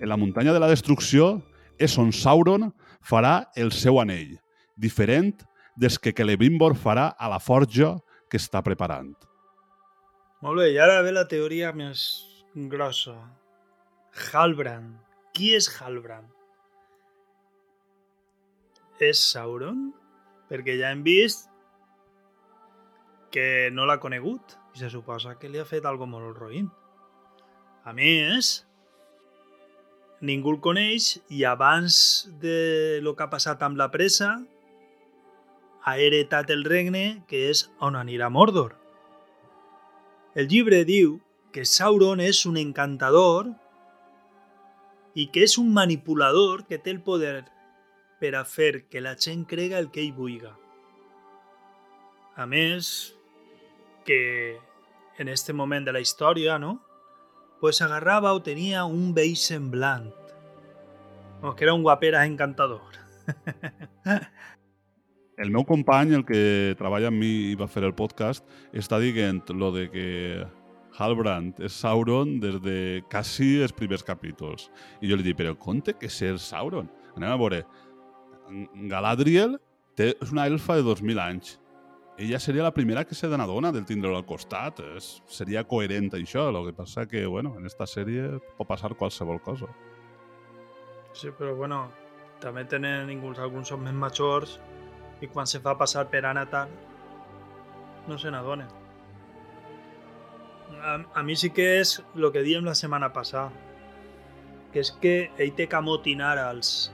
[0.00, 1.38] En la muntanya de la destrucció
[1.80, 2.68] és on Sauron
[3.00, 4.36] farà el seu anell,
[4.76, 5.32] diferent
[5.76, 7.94] des que Celebrimbor farà a la forja
[8.28, 9.14] que està preparant.
[10.44, 12.04] Molt bé, i ara ve la teoria més
[12.68, 13.16] grossa.
[14.32, 14.96] Halbrand.
[15.36, 16.28] Qui és Halbrand?
[19.00, 19.90] És Sauron?
[20.48, 21.48] Perquè ja hem vist
[23.32, 26.68] que no l'ha conegut i se suposa que li ha fet algo molt roïn.
[27.84, 28.65] A més,
[30.26, 34.34] ningú el coneix i abans de lo que ha passat amb la pressa
[35.86, 38.74] ha heretat el regne que és on anirà Mordor.
[40.34, 41.20] El llibre diu
[41.54, 43.52] que Sauron és un encantador
[45.16, 47.46] i que és un manipulador que té el poder
[48.20, 50.52] per a fer que la gent crega el que ell vulga.
[52.36, 53.14] A més,
[54.04, 54.58] que
[55.18, 56.80] en este moment de la història, no?
[57.60, 60.10] Pues agarrava o tenia un vell semblant.
[61.42, 62.82] O que era un guapera encantador.
[65.36, 69.42] El meu company, el que treballa amb mi i va fer el podcast, està dient
[69.52, 70.06] lo de que
[70.96, 72.76] Halbrand és Sauron des de
[73.12, 74.70] quasi els primers capítols.
[75.04, 76.88] I jo li dic, però conte que ser Sauron.
[77.18, 77.60] Anem a veure.
[78.88, 79.58] Galadriel
[79.98, 81.58] té, és una elfa de 2.000 anys.
[82.18, 84.80] Ella seria la primera que se n'adona del tindre-lo al costat.
[84.96, 86.48] És, seria coherent això.
[86.48, 89.68] El que passa que, bueno, en esta sèrie pot passar qualsevol cosa.
[91.12, 91.90] Sí, però bueno,
[92.40, 94.56] també tenen inclús alguns són més majors
[95.20, 96.66] i quan se fa passar per Anatar
[98.08, 98.68] no se n'adonen.
[100.80, 103.52] A, a mi sí que és el que diem la setmana passada,
[104.72, 106.92] que és que ell té que amotinar als,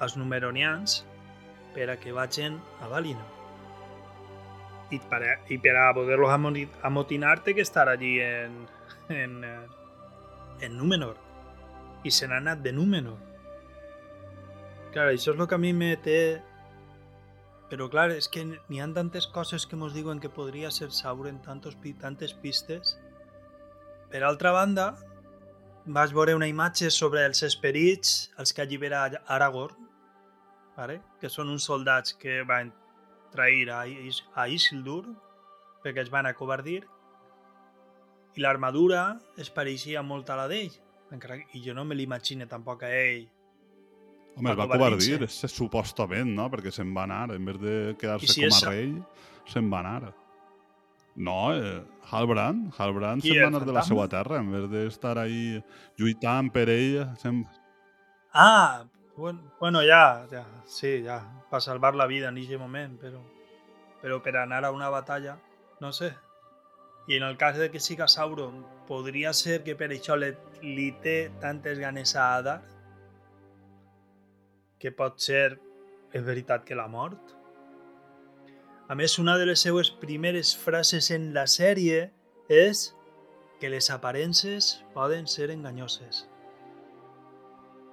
[0.00, 1.02] als numeronians
[1.76, 3.31] per a que vagin a Valinor.
[4.92, 6.32] I per a, i per a poder-los
[6.84, 8.58] amotinar té que estar allí en,
[9.08, 11.16] en, eh, en Númenor.
[12.04, 13.18] I se n'ha anat de Númenor.
[14.92, 16.42] Clar, això és el que a mi me té...
[17.72, 21.38] Però clar, és que n'hi ha tantes coses que mos diuen que podria ser Sauron,
[21.40, 22.98] tantos, tantes pistes.
[24.12, 24.90] Per altra banda,
[25.86, 29.88] vaig veure una imatge sobre els esperits, els que allibera Aragorn,
[30.76, 31.00] vale?
[31.20, 32.74] que són uns soldats que van
[33.32, 35.04] trair a, Is a Isildur
[35.82, 36.82] perquè els van acobardir
[38.36, 39.02] i l'armadura
[39.40, 40.72] es pareixia molt a la d'ell.
[41.52, 43.26] I jo no me l'imagino tampoc a ell.
[44.32, 46.48] Home, es va covardir, supostament, no?
[46.52, 48.94] Perquè se'n va anar, en vez de quedar-se si com a rei,
[49.52, 50.14] se'n va anar.
[51.20, 55.60] No, eh, Halbrand, Halbrand se'n va anar de la seva terra, en vez d'estar ahí
[56.00, 57.42] lluitant per ell, se'n...
[58.32, 58.86] Ah,
[59.16, 63.20] bueno, ya, ya, sí, ya, para salvar la vida en ese momento, pero,
[64.00, 65.38] pero per anar a una batalla,
[65.80, 66.14] no sé.
[67.08, 70.30] I en el cas de que siga Sauron, podria ser que per això li,
[70.62, 72.60] li té tantes ganes a Adar,
[74.78, 75.58] que pot ser,
[76.14, 77.34] és veritat que l'ha mort.
[78.88, 82.12] A més, una de les seues primeres frases en la sèrie
[82.48, 82.92] és
[83.60, 86.26] que les aparences poden ser enganyoses.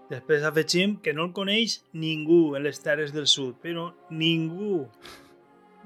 [0.10, 4.88] Després afegim que no el coneix ningú en les terres del sud, però ningú.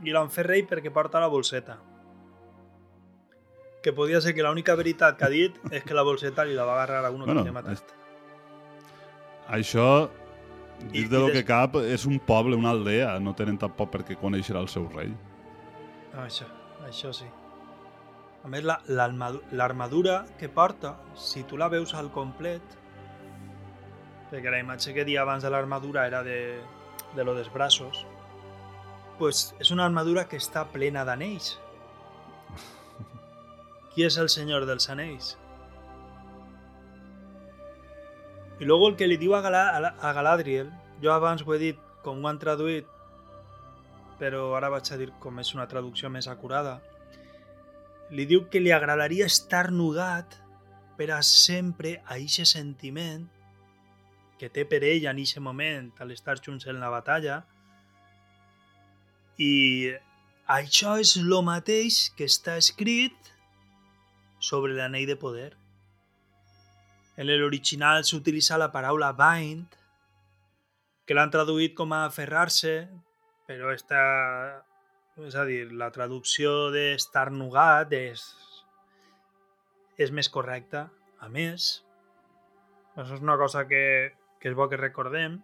[0.03, 1.78] I l'han fet rei perquè porta la bolseta.
[3.84, 6.63] Que podia ser que l'única veritat que ha dit és que la bolseta li la
[6.63, 7.84] va agarrar a uno Bueno, que tenia matat.
[9.51, 10.09] Això,
[10.93, 13.19] dins de lo des- que cap, és un poble, una aldea.
[13.19, 15.09] No tenen tampoc per què conèixer el seu rei.
[16.13, 16.47] No, això,
[16.88, 17.26] això sí.
[18.43, 22.61] A més, la- l'armadura que porta, si tu la veus al complet,
[24.34, 26.57] perquè la imatge que dia abans de l'armadura era de,
[27.13, 27.99] de lo dels braços,
[29.19, 31.51] pues és una armadura que està plena d'anells.
[33.93, 35.36] Qui és el senyor dels anells?
[38.59, 40.71] I luego el que li diu a, Gala, a, la- a Galadriel,
[41.01, 42.88] jo abans ho he dit com ho han traduït,
[44.17, 46.79] però ara vaig a dir com és una traducció més acurada.
[48.09, 50.39] Li diu que li agradaria estar nudat
[50.97, 53.29] per a sempre a eixe sentiment
[54.39, 57.41] que té per ell en eixe moment a l'estar junts en la batalla
[59.41, 59.93] i
[60.57, 63.31] això és lo mateix que està escrit
[64.43, 65.53] sobre l'anell de poder.
[67.17, 69.77] En l'original s'utilitza la paraula bind,
[71.05, 72.88] que l'han traduït com a aferrar-se,
[73.47, 74.03] però està...
[75.23, 78.23] És a dir, la traducció d'estar nugat és,
[80.01, 80.88] és més correcta.
[81.21, 81.84] A més,
[82.97, 83.84] això és una cosa que,
[84.43, 85.37] que és bo que recordem,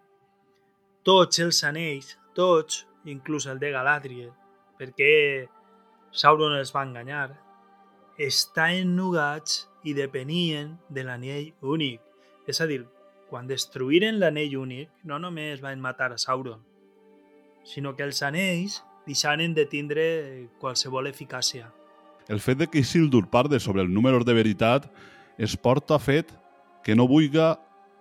[1.08, 4.34] tots els anells, tots, inclús el de Galadriel,
[4.76, 5.47] perquè
[6.12, 7.30] Sauron els va enganyar,
[8.20, 12.02] estaven nugats i depenien de l'anell únic.
[12.43, 12.82] És a dir,
[13.30, 16.60] quan destruïren l'anell únic, no només van matar a Sauron,
[17.64, 20.04] sinó que els anells deixaren de tindre
[20.60, 21.70] qualsevol eficàcia.
[22.28, 24.91] El fet de que Isildur parle sobre el número de veritat
[25.38, 26.36] es porta fet
[26.84, 27.56] que no vulga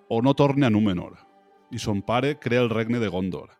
[0.08, 1.16] o no torne a Númenor
[1.70, 3.50] i son pare crea el regne de Gondor.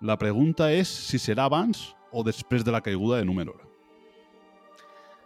[0.00, 3.60] La pregunta és si serà abans o després de la caiguda de Númenor.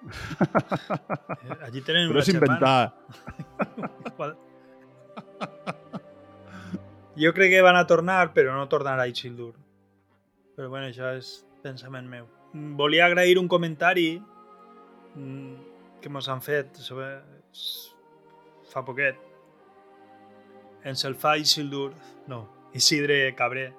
[0.04, 2.92] Eh, Allí tenen Però és inventar.
[7.14, 9.52] Jo crec que van a tornar, però no tornarà a Isildur.
[10.56, 12.26] Però bueno, això és pensament meu.
[12.78, 14.18] Volia agrair un comentari
[15.14, 15.54] mm,
[16.02, 17.06] que mos han fet sobre...
[18.72, 19.14] fa poquet.
[20.84, 21.94] Ens el fa Isildur...
[22.28, 22.44] No,
[22.76, 23.72] Isidre Cabré.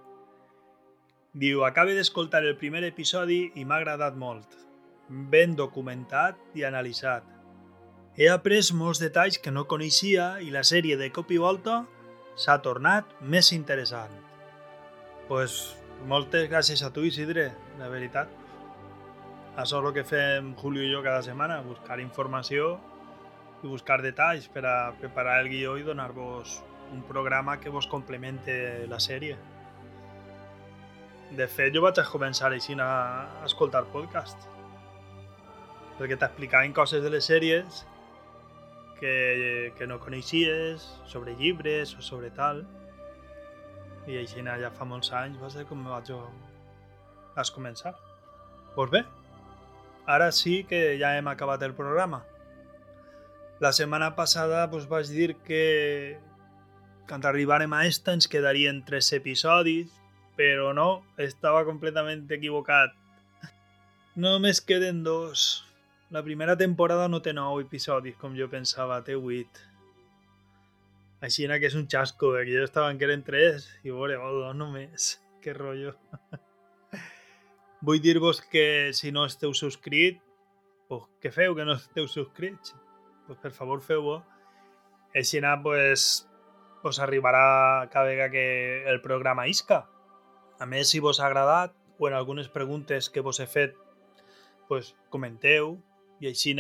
[1.36, 4.56] Diu, acabe d'escoltar el primer episodi i m'ha agradat molt.
[5.10, 7.28] Ben documentat i analitzat.
[8.16, 11.82] He après molts detalls que no coneixia i la sèrie de cop i volta
[12.40, 14.14] s'ha tornat més interessant.
[15.28, 15.76] pues,
[16.06, 18.30] moltes gràcies a tu, Isidre, la veritat.
[19.56, 22.76] Això és el que fem Julio i jo cada setmana, buscar informació
[23.64, 26.62] i buscar detalls per a preparar el guió i donar-vos
[26.94, 29.38] un programa que vos complemente la sèrie.
[31.36, 32.92] De fet, jo vaig començar així a,
[33.46, 34.52] escoltar podcast
[35.96, 37.86] perquè t'explicaven coses de les sèries
[39.00, 42.66] que, que no coneixies, sobre llibres o sobre tal.
[44.06, 46.20] I així ja fa molts anys va ser com vaig jo
[47.36, 47.96] vas començar.
[48.76, 49.04] Doncs bé,
[50.06, 52.24] ara sí que ja hem acabat el programa.
[53.60, 56.20] La setmana passada pues, vaig dir que
[57.08, 58.28] quan arribarem a esta ens
[58.86, 59.92] tres episodis,
[60.36, 62.94] però no, estava completament equivocat.
[64.16, 65.66] Només queden dos.
[66.12, 69.64] La primera temporada no té 9 episodis, com jo pensava, té 8.
[71.26, 74.38] Així que és un xasco, perquè jo estava en que eren 3 i veure, oh,
[74.44, 75.16] dos només.
[75.42, 75.96] Que rotllo.
[77.86, 80.22] Vull dir-vos que si no esteu subscrit,
[80.88, 82.76] pues, què feu que no esteu subscrits?
[83.26, 84.22] Pues, per favor, feu-ho.
[85.16, 86.28] Així pues,
[86.86, 89.86] us arribarà cada vegada que el programa isca.
[90.60, 93.76] A més, si vos ha agradat o en algunes preguntes que vos he fet,
[94.68, 95.76] pues, comenteu
[96.20, 96.56] i així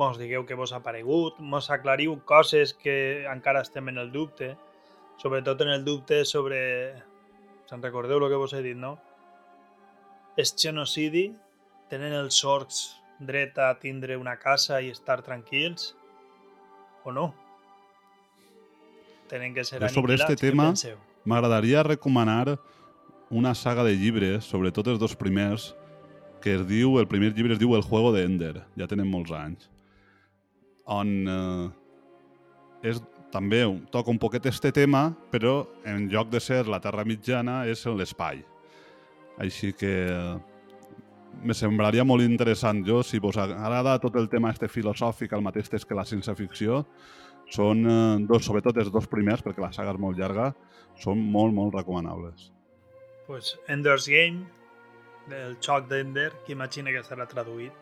[0.00, 4.56] mos digueu què vos ha paregut, mos aclariu coses que encara estem en el dubte,
[5.18, 6.60] sobretot en el dubte sobre...
[7.68, 8.96] Se'n recordeu el que vos he dit, no?
[10.40, 11.28] És genocidi?
[11.90, 15.94] Tenen els sorts dret a tindre una casa i estar tranquils?
[17.04, 17.28] O no?
[19.30, 20.72] Tenen que ser Jo sobre este tema-?
[21.24, 22.58] M'agradaria recomanar
[23.30, 25.70] una saga de llibres, sobretot els dos primers,
[26.42, 29.30] que es diu, el primer llibre es diu El juego de Ender, ja tenen molts
[29.36, 29.68] anys,
[30.90, 32.98] on eh, és,
[33.30, 33.62] també
[33.94, 37.98] toca un poquet este tema, però en lloc de ser la Terra Mitjana és en
[38.00, 38.42] l'espai.
[39.38, 40.38] Així que eh,
[41.44, 42.82] me semblaria molt interessant.
[42.86, 46.82] Jo, si vos agrada tot el tema este filosòfic, al mateix temps que la ciència-ficció,
[47.50, 50.52] són eh, dos, sobretot els dos primers, perquè la saga és molt llarga,
[51.00, 52.50] són molt, molt recomanables.
[53.26, 54.46] Pues Ender's Game,
[55.30, 57.72] del xoc d'Ender, que imagina que estarà traduït.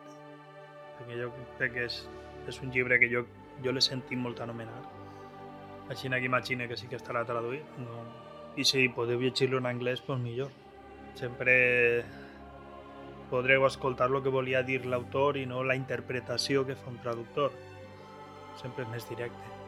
[0.99, 1.99] Perquè jo crec que és,
[2.47, 3.25] és un llibre que jo,
[3.63, 4.81] jo l'he sentit molt anomenar.
[5.89, 7.65] Així que imagina que sí que estarà traduït.
[7.81, 8.03] No.
[8.57, 10.51] I si podeu llegir-lo en anglès, doncs millor.
[11.17, 12.03] Sempre
[13.29, 17.55] podreu escoltar el que volia dir l'autor i no la interpretació que fa un traductor.
[18.61, 19.58] Sempre és més directe.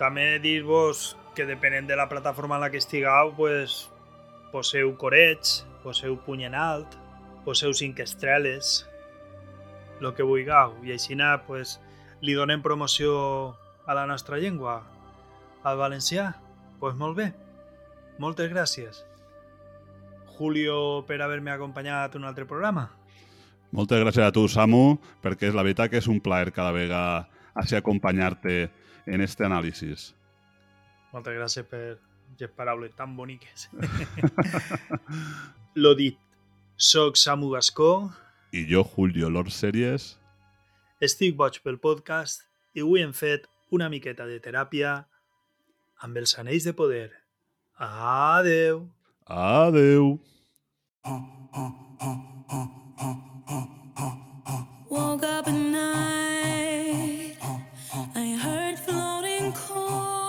[0.00, 3.90] També dir-vos que depenent de la plataforma en la que estigueu, pues,
[4.48, 6.96] poseu corets, poseu puny en alt,
[7.44, 8.86] poseu cinc estreles,
[10.00, 10.72] el que vulgueu.
[10.88, 11.78] I així pues,
[12.22, 14.82] li donem promoció a la nostra llengua,
[15.64, 16.34] al valencià.
[16.80, 17.34] pues molt bé,
[18.18, 19.04] moltes gràcies.
[20.38, 22.88] Julio, per haver-me acompanyat un altre programa.
[23.70, 27.28] Moltes gràcies a tu, Samu, perquè és la veritat que és un plaer cada vegada
[27.54, 28.70] així acompanyar-te
[29.06, 30.14] en este análisis.
[31.12, 31.98] Moltes gràcies per
[32.38, 33.68] les paraules tan boniques.
[35.82, 36.18] Lo dit,
[36.76, 38.10] soc Samu Gascó.
[38.52, 40.16] I jo, Julio Lord Series.
[41.00, 42.44] Estic boig pel podcast
[42.74, 44.96] i avui hem fet una miqueta de teràpia
[46.04, 47.10] amb els anells de poder.
[47.78, 48.88] Adeu!
[49.26, 50.18] Adeu!
[54.90, 57.19] Woke up at night
[57.92, 60.19] I heard floating chords.